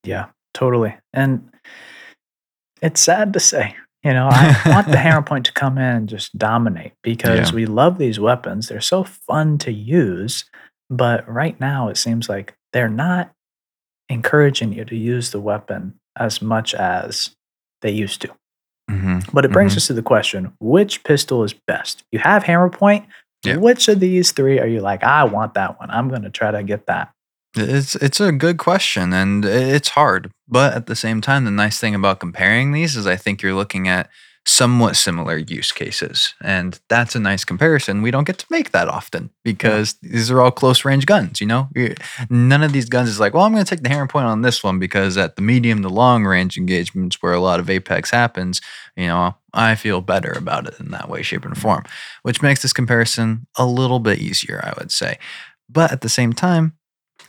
[0.04, 0.96] Yeah, totally.
[1.14, 1.50] And
[2.82, 6.08] it's sad to say, you know, I want the hammer point to come in and
[6.10, 7.56] just dominate because Yeah.
[7.56, 8.68] we love these weapons.
[8.68, 10.46] They're so fun to use.
[10.92, 13.32] But right now, it seems like they're not
[14.10, 17.32] encouraging you to use the weapon as much as
[17.82, 18.30] they used to.
[18.90, 19.78] hmm But it brings Mhm.
[19.78, 22.04] us to the question which pistol is best?
[22.12, 23.06] You have hammer point.
[23.44, 23.58] Yeah.
[23.58, 25.92] Which of these three are you like, I want that one?
[25.92, 27.12] I'm going to try to get that.
[27.58, 31.80] It's it's a good question and it's hard, but at the same time, the nice
[31.80, 34.10] thing about comparing these is I think you're looking at
[34.48, 38.02] somewhat similar use cases, and that's a nice comparison.
[38.02, 41.42] We don't get to make that often because these are all close range guns.
[41.42, 41.70] You know,
[42.30, 44.42] none of these guns is like, well, I'm going to take the hammer point on
[44.42, 48.12] this one because at the medium to long range engagements where a lot of apex
[48.12, 48.62] happens,
[48.96, 51.84] you know, I feel better about it in that way, shape, and form,
[52.22, 55.18] which makes this comparison a little bit easier, I would say.
[55.70, 56.74] But at the same time,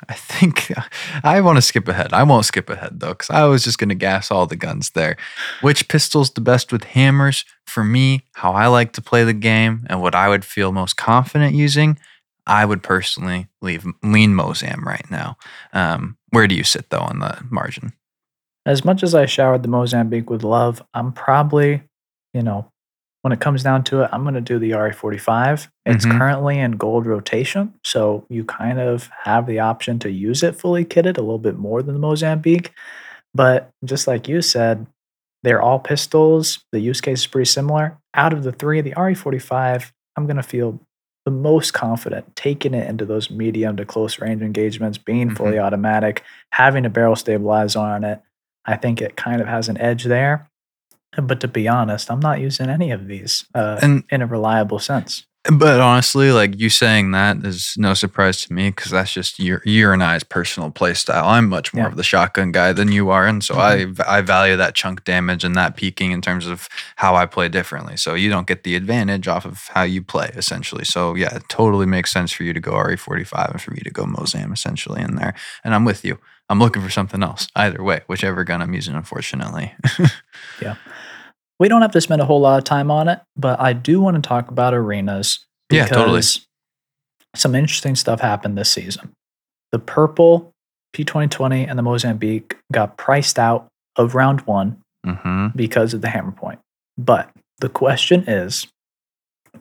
[0.09, 0.73] I think
[1.25, 2.13] I want to skip ahead.
[2.13, 4.91] I won't skip ahead though, because I was just going to gas all the guns
[4.91, 5.17] there.
[5.61, 7.45] Which pistol's the best with hammers?
[7.67, 10.97] For me, how I like to play the game and what I would feel most
[10.97, 11.99] confident using,
[12.47, 15.37] I would personally leave lean Mozam right now.
[15.73, 17.93] Um, where do you sit though on the margin?
[18.65, 21.83] As much as I showered the Mozambique with love, I'm probably,
[22.33, 22.71] you know,
[23.27, 25.69] when it comes down to it, I'm going to do the RE45.
[25.85, 26.17] It's Mhm.
[26.17, 30.85] currently in gold rotation, so you kind of have the option to use it fully
[30.85, 32.73] kitted a little bit more than the Mozambique.
[33.35, 34.87] But just like you said,
[35.43, 36.65] they're all pistols.
[36.71, 37.99] The use case is pretty similar.
[38.15, 40.79] Out of the three, the RE45, I'm going to feel
[41.25, 45.37] the most confident taking it into those medium to close range engagements, being Mhm.
[45.37, 48.21] fully automatic, having a barrel stabilizer on it.
[48.65, 50.49] I think it kind of has an edge there.
[51.23, 54.79] But to be honest, I'm not using any of these uh, And in a reliable
[54.79, 55.25] sense.
[55.49, 59.63] But honestly, like you saying that is no surprise to me because that's just your
[59.65, 61.29] your and I's personal play style.
[61.29, 61.91] I'm much more Yeah.
[61.91, 64.01] of the shotgun guy than you are, and so Mhm.
[64.09, 67.49] I I value that chunk damage and that peaking in terms of how I play
[67.49, 67.97] differently.
[67.97, 70.85] So you don't get the advantage off of how you play essentially.
[70.85, 73.91] So yeah, it totally makes sense for you to go RE45 and for me to
[73.91, 75.33] go Mozam essentially in there.
[75.63, 76.19] And I'm with you.
[76.49, 78.95] I'm looking for something else either way, whichever gun I'm using.
[78.97, 79.75] Unfortunately,
[81.59, 84.01] we don't have to spend a whole lot of time on it, but I do
[84.01, 85.45] want to talk about arenas.
[85.71, 86.19] Yeah, totally.
[86.19, 86.47] because
[87.35, 89.13] Some interesting stuff happened this season.
[89.73, 90.53] The purple
[90.95, 95.57] P2020 and the Mozambique got priced out of round one Mm-hmm.
[95.57, 96.59] because of the hammer point.
[96.99, 98.67] But the question is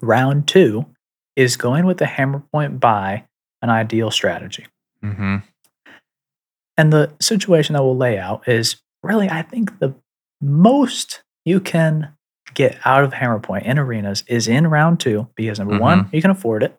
[0.01, 0.87] round two
[1.35, 3.25] is going with the hammer point by
[3.61, 4.65] an ideal strategy.
[5.03, 5.37] Mm-hmm.
[6.77, 9.93] And the situation that we'll lay out is really, I think, the
[10.41, 12.11] most you can
[12.53, 16.21] get out of hammer point in arenas is in round two because number one, you
[16.21, 16.77] can afford it.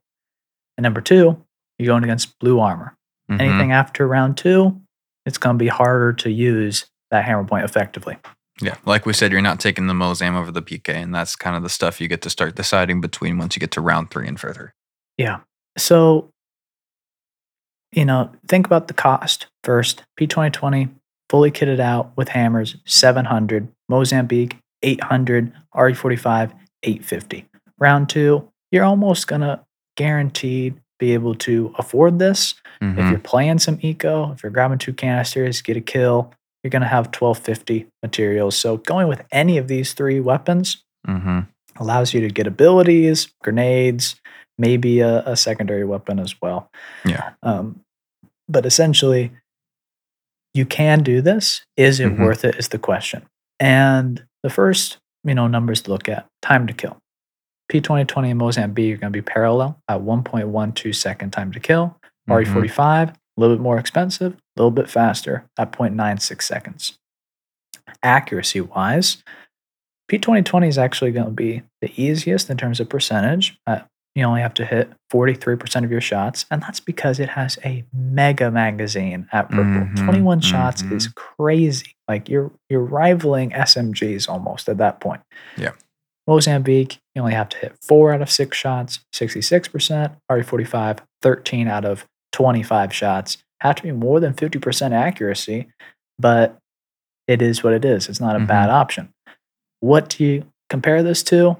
[0.77, 1.43] And number two,
[1.79, 2.97] you're going against blue armor.
[3.31, 3.41] Mhm.
[3.41, 4.81] Anything after round two,
[5.25, 8.17] it's going to be harder to use that hammer point effectively.
[8.61, 11.57] Yeah, like we said, you're not taking the Mozam over the PK, and that's kind
[11.57, 14.27] of the stuff you get to start deciding between once you get to round three
[14.27, 14.73] and further.
[15.19, 15.41] Yeah.
[15.77, 16.31] So,
[17.93, 20.05] you know, think about the cost first.
[20.19, 20.89] P2020
[21.29, 23.69] fully kitted out with hammers, 700.
[23.89, 25.53] Mozambique, 800.
[25.75, 27.47] RE45, 850.
[27.79, 29.61] Round two, you're almost to
[29.97, 32.55] guaranteed be able to afford this.
[32.81, 33.11] If Mhm.
[33.11, 37.11] you're playing some eco, if you're grabbing two canisters, get a kill, you're to have
[37.13, 38.57] 1250 materials.
[38.57, 41.47] So going with any of these three weapons Mhm.
[41.77, 44.17] allows you to get abilities, grenades,
[44.59, 46.71] maybe a, a secondary weapon as well.
[47.05, 47.33] Yeah.
[47.43, 47.81] Um,
[48.49, 49.33] but essentially,
[50.55, 51.63] you can do this.
[51.77, 52.21] Is it Mhm.
[52.25, 52.55] worth it?
[52.57, 53.23] Is the question.
[53.59, 56.99] And the first, you know, numbers to look at: time to kill.
[57.73, 61.99] P2020 and Mozambique are going to be parallel at 1.12 second time to kill.
[62.29, 62.45] Mhm.
[62.45, 66.99] RE45, a little bit more expensive, a little bit faster at 0.96 seconds.
[68.03, 69.23] Accuracy wise,
[70.09, 73.59] P2020 is actually going to be the easiest in terms of percentage.
[73.67, 73.81] Uh,
[74.17, 77.85] you only have to hit 43% of your shots, and that's because it has a
[77.93, 79.65] mega magazine at purple.
[79.65, 81.95] Mhm, 21 shots is crazy.
[82.09, 85.21] Like you're you're rivaling SMGs almost at that point.
[85.57, 85.73] Yeah.
[86.27, 90.17] Mozambique, you only have to hit four out of six shots, 66%.
[90.31, 93.39] RE45, 13 out of 25 shots.
[93.61, 95.69] Have to be more than 50% accuracy,
[96.19, 96.59] but
[97.29, 98.09] it is what it is.
[98.09, 99.11] It's not a bad option.
[99.81, 101.59] What do you compare this to?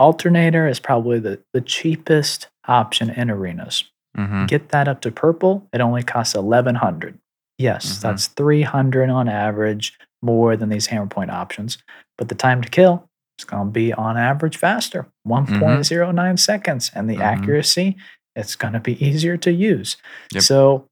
[0.00, 3.84] Alternator is probably the, the cheapest option in arenas.
[4.16, 4.48] Mhm.
[4.48, 7.18] Get that up to purple, it only costs 1100
[7.58, 8.00] Yes, Mhm.
[8.00, 11.76] that's 300 on average more than these hammer point options.
[12.16, 13.06] But the time to kill
[13.38, 16.90] is going to be on average faster 1.09 seconds.
[16.94, 17.20] And the Mhm.
[17.24, 17.96] accuracy,
[18.34, 19.98] it's going to be easier to use.
[20.32, 20.42] Yep.
[20.42, 20.86] So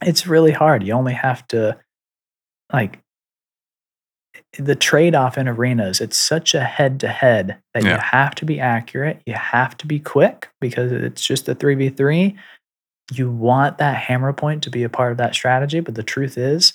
[0.00, 0.82] it's really hard.
[0.82, 1.76] You only have to,
[2.72, 3.00] like,
[4.58, 8.44] the trade off in arenas, it's such a head to head that you have to
[8.44, 9.20] be accurate.
[9.26, 12.36] You have to be quick because it's just a 3v3.
[13.12, 16.36] You want that hammer point to be a part of that strategy, but the truth
[16.36, 16.72] is,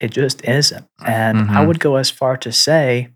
[0.00, 0.86] it just isn't.
[1.04, 1.66] And I Mhm.
[1.66, 3.08] would go as far to say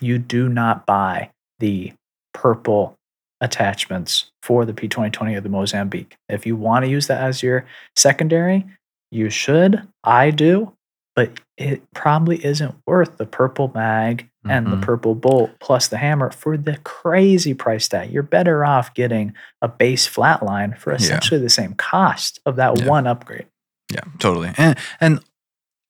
[0.00, 1.92] you do not buy the
[2.34, 2.94] purple
[3.40, 6.16] attachments for the P2020 or the Mozambique.
[6.28, 7.64] If you want to use that as your
[7.96, 8.64] secondary,
[9.10, 9.86] you should.
[10.04, 10.72] I do,
[11.16, 14.82] but it probably isn't worth the purple mag and the Mhm.
[14.82, 18.10] purple bolt plus the hammer for the crazy price tag.
[18.12, 20.96] You're better off getting a base flatline for Yeah.
[20.98, 22.86] essentially the same cost of that Yeah.
[22.86, 23.46] one upgrade.
[23.90, 24.52] Yeah, totally.
[24.56, 25.20] And and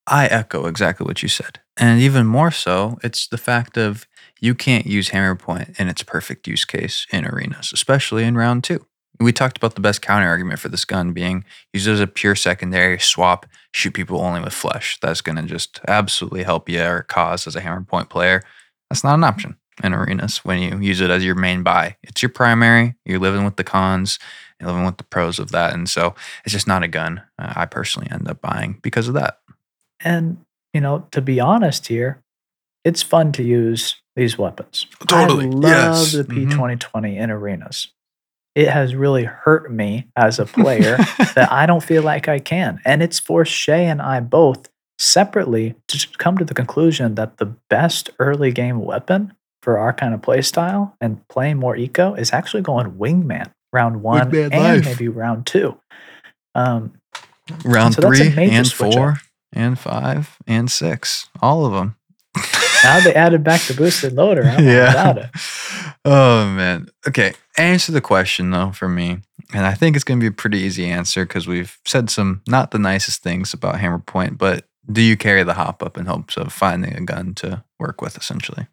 [0.07, 1.59] I echo exactly what you said.
[1.75, 4.07] And even more so, it's the fact of
[4.39, 8.63] you can't use hammer point in its perfect use case in arenas, especially in round
[8.63, 8.85] two.
[9.19, 12.07] We talked about the best counter argument for this gun being use it as a
[12.07, 14.97] pure secondary swap, shoot people only with flesh.
[15.01, 18.43] That's going to just absolutely help you or cause as a hammer point player.
[18.89, 21.97] That's not an option in arenas when you use it as your main buy.
[22.03, 22.95] It's your primary.
[23.05, 24.19] You're living with the cons,
[24.59, 25.73] you're living with the pros of that.
[25.73, 29.13] And so it's just not a gun uh, I personally end up buying because of
[29.15, 29.39] that.
[29.99, 30.37] And,
[30.73, 32.21] you know, to be honest here,
[32.85, 34.87] it's fun to use these weapons.
[35.07, 36.11] Totally, I love yes.
[36.13, 36.51] the Mhm.
[36.51, 37.89] P2020 in arenas.
[38.57, 40.97] It has really hurt me as a player
[41.35, 42.81] that I don't feel like I can.
[42.83, 44.67] And it's forced Shay and I both
[44.97, 49.31] separately to come to the conclusion that the best early game weapon
[49.61, 54.01] for our kind of play style and playing more eco is actually going wingman round
[54.01, 54.85] one Wingman and life.
[54.85, 55.77] maybe round two.
[56.55, 56.93] Um,
[57.63, 59.17] Round So three and four up.
[59.53, 61.95] and five and six, all of them.
[62.83, 64.43] Now they added back the boosted loader.
[64.43, 65.29] I'm it.
[66.05, 66.87] Oh man.
[67.05, 67.33] Okay.
[67.57, 69.17] Answer the question though for me,
[69.53, 72.41] and I think it's going to be a pretty easy answer because we've said some
[72.47, 76.05] not the nicest things about Hammer Point, but do you carry the hop up in
[76.05, 78.17] hopes of finding a gun to work with?
[78.17, 78.67] Essentially,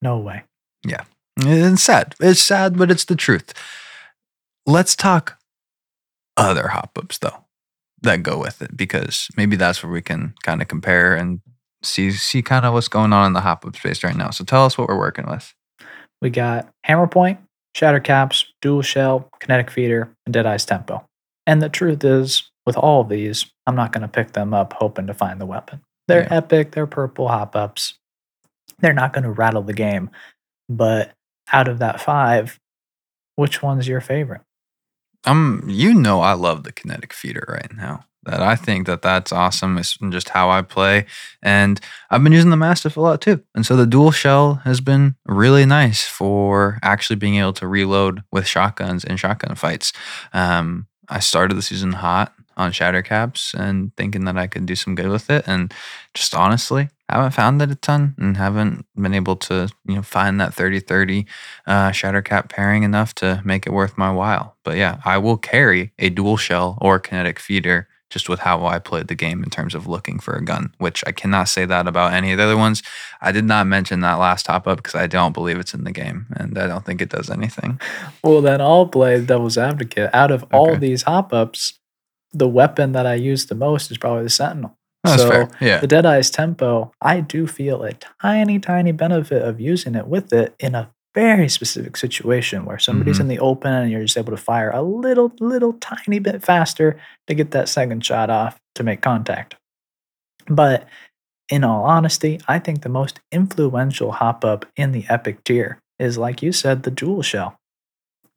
[0.00, 0.44] No way.
[0.86, 1.04] Yeah.
[1.36, 2.14] It's sad.
[2.18, 3.52] It's sad, but it's the truth.
[4.66, 5.38] Let's talk
[6.36, 7.44] other hop ups though
[8.02, 11.40] that go with it because maybe that's where we can kind of compare and
[11.82, 14.30] see see kind of what's going on in the hop up space right now.
[14.30, 15.54] So tell us what we're working with.
[16.22, 17.40] We got Hammer Point,
[17.74, 21.04] Shatter Caps, Dual Shell, Kinetic Feeder, and Deadeye's Tempo.
[21.46, 24.74] And the truth is, with all of these, I'm not going to pick them up
[24.74, 25.80] hoping to find the weapon.
[26.08, 26.34] They're Yeah.
[26.34, 27.94] epic, they're purple hop ups.
[28.80, 30.10] They're not going to rattle the game.
[30.68, 31.12] But
[31.52, 32.58] out of that five,
[33.36, 34.42] which one's your favorite?
[35.24, 38.04] Um, you know, I love the kinetic feeder right now.
[38.24, 39.78] That I think that that's awesome.
[39.78, 41.06] It's just how I play,
[41.42, 43.42] and I've been using the Mastiff a lot too.
[43.54, 48.22] And so the dual shell has been really nice for actually being able to reload
[48.30, 49.92] with shotguns in shotgun fights.
[50.34, 54.76] Um, I started the season hot on shatter caps and thinking that I could do
[54.76, 55.72] some good with it, and
[56.12, 60.40] just honestly haven't found it a ton and haven't been able to you know find
[60.40, 61.26] that 30-30
[61.66, 64.56] uh, shatter cap pairing enough to make it worth my while.
[64.64, 68.78] But yeah, I will carry a dual shell or kinetic feeder just with how I
[68.78, 71.86] played the game in terms of looking for a gun, which I cannot say that
[71.86, 72.82] about any of the other ones.
[73.20, 75.92] I did not mention that last top up because I don't believe it's in the
[75.92, 77.80] game and I don't think it does anything.
[78.22, 80.10] Well, then I'll play devil's advocate.
[80.12, 81.78] Out of all these hop ups,
[82.32, 84.76] the weapon that I use the most is probably the Sentinel.
[85.04, 85.50] That's so fair.
[85.60, 85.80] Yeah.
[85.80, 90.54] the Deadeye's Tempo, I do feel a tiny, tiny benefit of using it with it
[90.58, 93.22] in a very specific situation where somebody's Mhm.
[93.22, 97.00] in the open and you're just able to fire a little, little tiny bit faster
[97.26, 99.56] to get that second shot off to make contact.
[100.46, 100.86] But
[101.48, 106.16] in all honesty, I think the most influential hop up in the epic tier is,
[106.16, 107.56] like you said, the dual shell.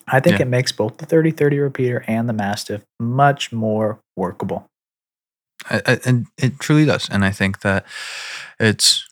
[0.08, 0.44] I think Yeah.
[0.46, 4.68] it makes both the 30 30 repeater and the Mastiff much more workable.
[5.70, 7.08] I, I, and it truly does.
[7.10, 7.86] And I think that
[8.60, 9.08] it's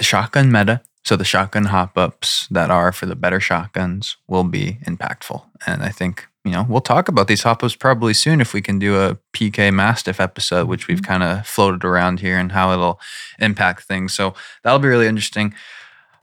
[0.00, 0.82] shotgun meta.
[1.04, 5.44] So the shotgun hop ups that are for the better shotguns will be impactful.
[5.66, 8.62] And I think, you know, we'll talk about these hop ups probably soon if we
[8.62, 11.20] can do a PK Mastiff episode, which we've mm-hmm.
[11.20, 12.98] kind of floated around here and how it'll
[13.38, 14.14] impact things.
[14.14, 15.54] So that'll be really interesting.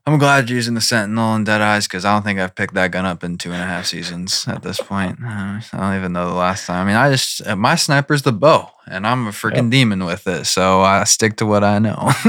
[0.04, 2.90] I'm glad you're using the Sentinel and Deadeye's because I don't think I've picked that
[2.90, 5.18] gun up in two and a half seasons at this point.
[5.24, 6.84] Uh, I don't even know the last time.
[6.84, 10.46] I mean, I just, my sniper's the bow and I'm a freaking demon with it.
[10.46, 12.10] So I stick to what I know.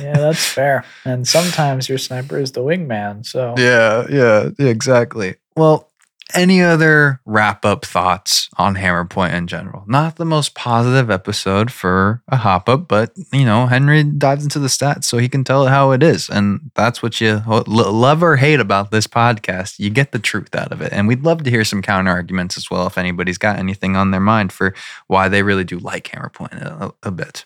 [0.00, 0.84] Yeah, that's fair.
[1.04, 3.26] And sometimes your sniper is the wingman.
[3.26, 5.34] So yeah, yeah, exactly.
[5.56, 5.90] Well,
[6.34, 9.84] any other wrap up thoughts on Hammer Point in general?
[9.86, 14.58] Not the most positive episode for a hop up, but you know, Henry dives into
[14.58, 16.28] the stats so he can tell it how it is.
[16.28, 19.78] And that's what you love or hate about this podcast.
[19.78, 20.92] You get the truth out of it.
[20.92, 24.10] And we'd love to hear some counter arguments as well if anybody's got anything on
[24.10, 24.74] their mind for
[25.06, 27.44] why they really do like Hammer Point a, a bit.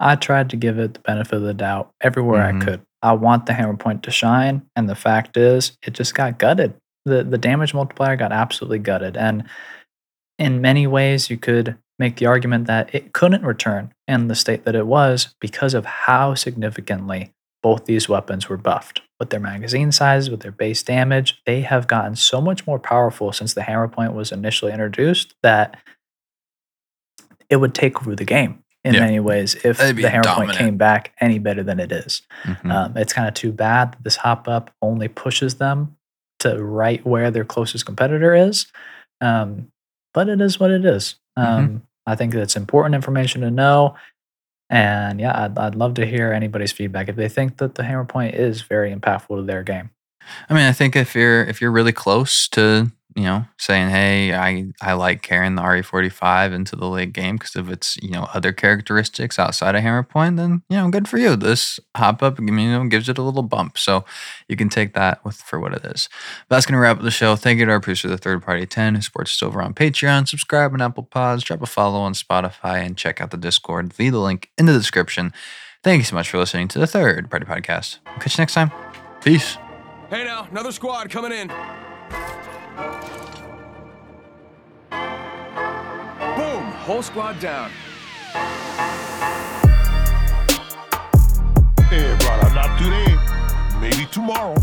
[0.00, 2.62] I tried to give it the benefit of the doubt everywhere Mhm.
[2.62, 2.80] I could.
[3.04, 6.74] I want the hammer point to shine, and the fact is, it just got gutted.
[7.04, 9.44] The The damage multiplier got absolutely gutted, and
[10.38, 14.64] in many ways, you could make the argument that it couldn't return in the state
[14.64, 17.32] that it was because of how significantly
[17.62, 19.02] both these weapons were buffed.
[19.20, 23.32] With their magazine sizes, with their base damage, they have gotten so much more powerful
[23.32, 25.76] since the hammer point was initially introduced that
[27.48, 29.00] it would take over the game in Yeah.
[29.00, 30.48] many ways if the hammer dominant.
[30.48, 32.22] point came back any better than it is.
[32.44, 32.70] Mhm.
[32.72, 35.96] Um, it's kind of too bad that this hop up only pushes them
[36.42, 38.66] to right where their closest competitor is.
[39.20, 39.68] Um,
[40.14, 41.16] but it is what it is.
[41.36, 43.96] Um, I think that's important information to know.
[44.68, 48.04] And yeah, I'd, I'd love to hear anybody's feedback if they think that the hammer
[48.04, 49.90] point is very impactful to their game.
[50.48, 54.34] I mean, I think if you're if you're really close to you know saying, hey,
[54.34, 58.28] I I like carrying the RE45 into the late game because of its you know
[58.34, 61.36] other characteristics outside of Hammer Point, then you know good for you.
[61.36, 64.04] This hop up, you know, gives it a little bump, so
[64.48, 66.08] you can take that with for what it is.
[66.48, 67.36] But that's gonna wrap up the show.
[67.36, 70.28] Thank you to our producer, the Third Party Ten, who supports us over on Patreon.
[70.28, 74.10] Subscribe on Apple Pods, drop a follow on Spotify, and check out the Discord via
[74.10, 75.32] the link in the description.
[75.82, 77.98] Thank you so much for listening to the Third Party Podcast.
[78.06, 78.70] We'll catch you next time.
[79.22, 79.56] Peace.
[80.10, 81.50] Hey now, another squad coming in.
[86.36, 86.64] Boom!
[86.84, 87.70] Whole squad down.
[91.90, 93.18] Hey, brother, not today.
[93.80, 94.56] Maybe tomorrow.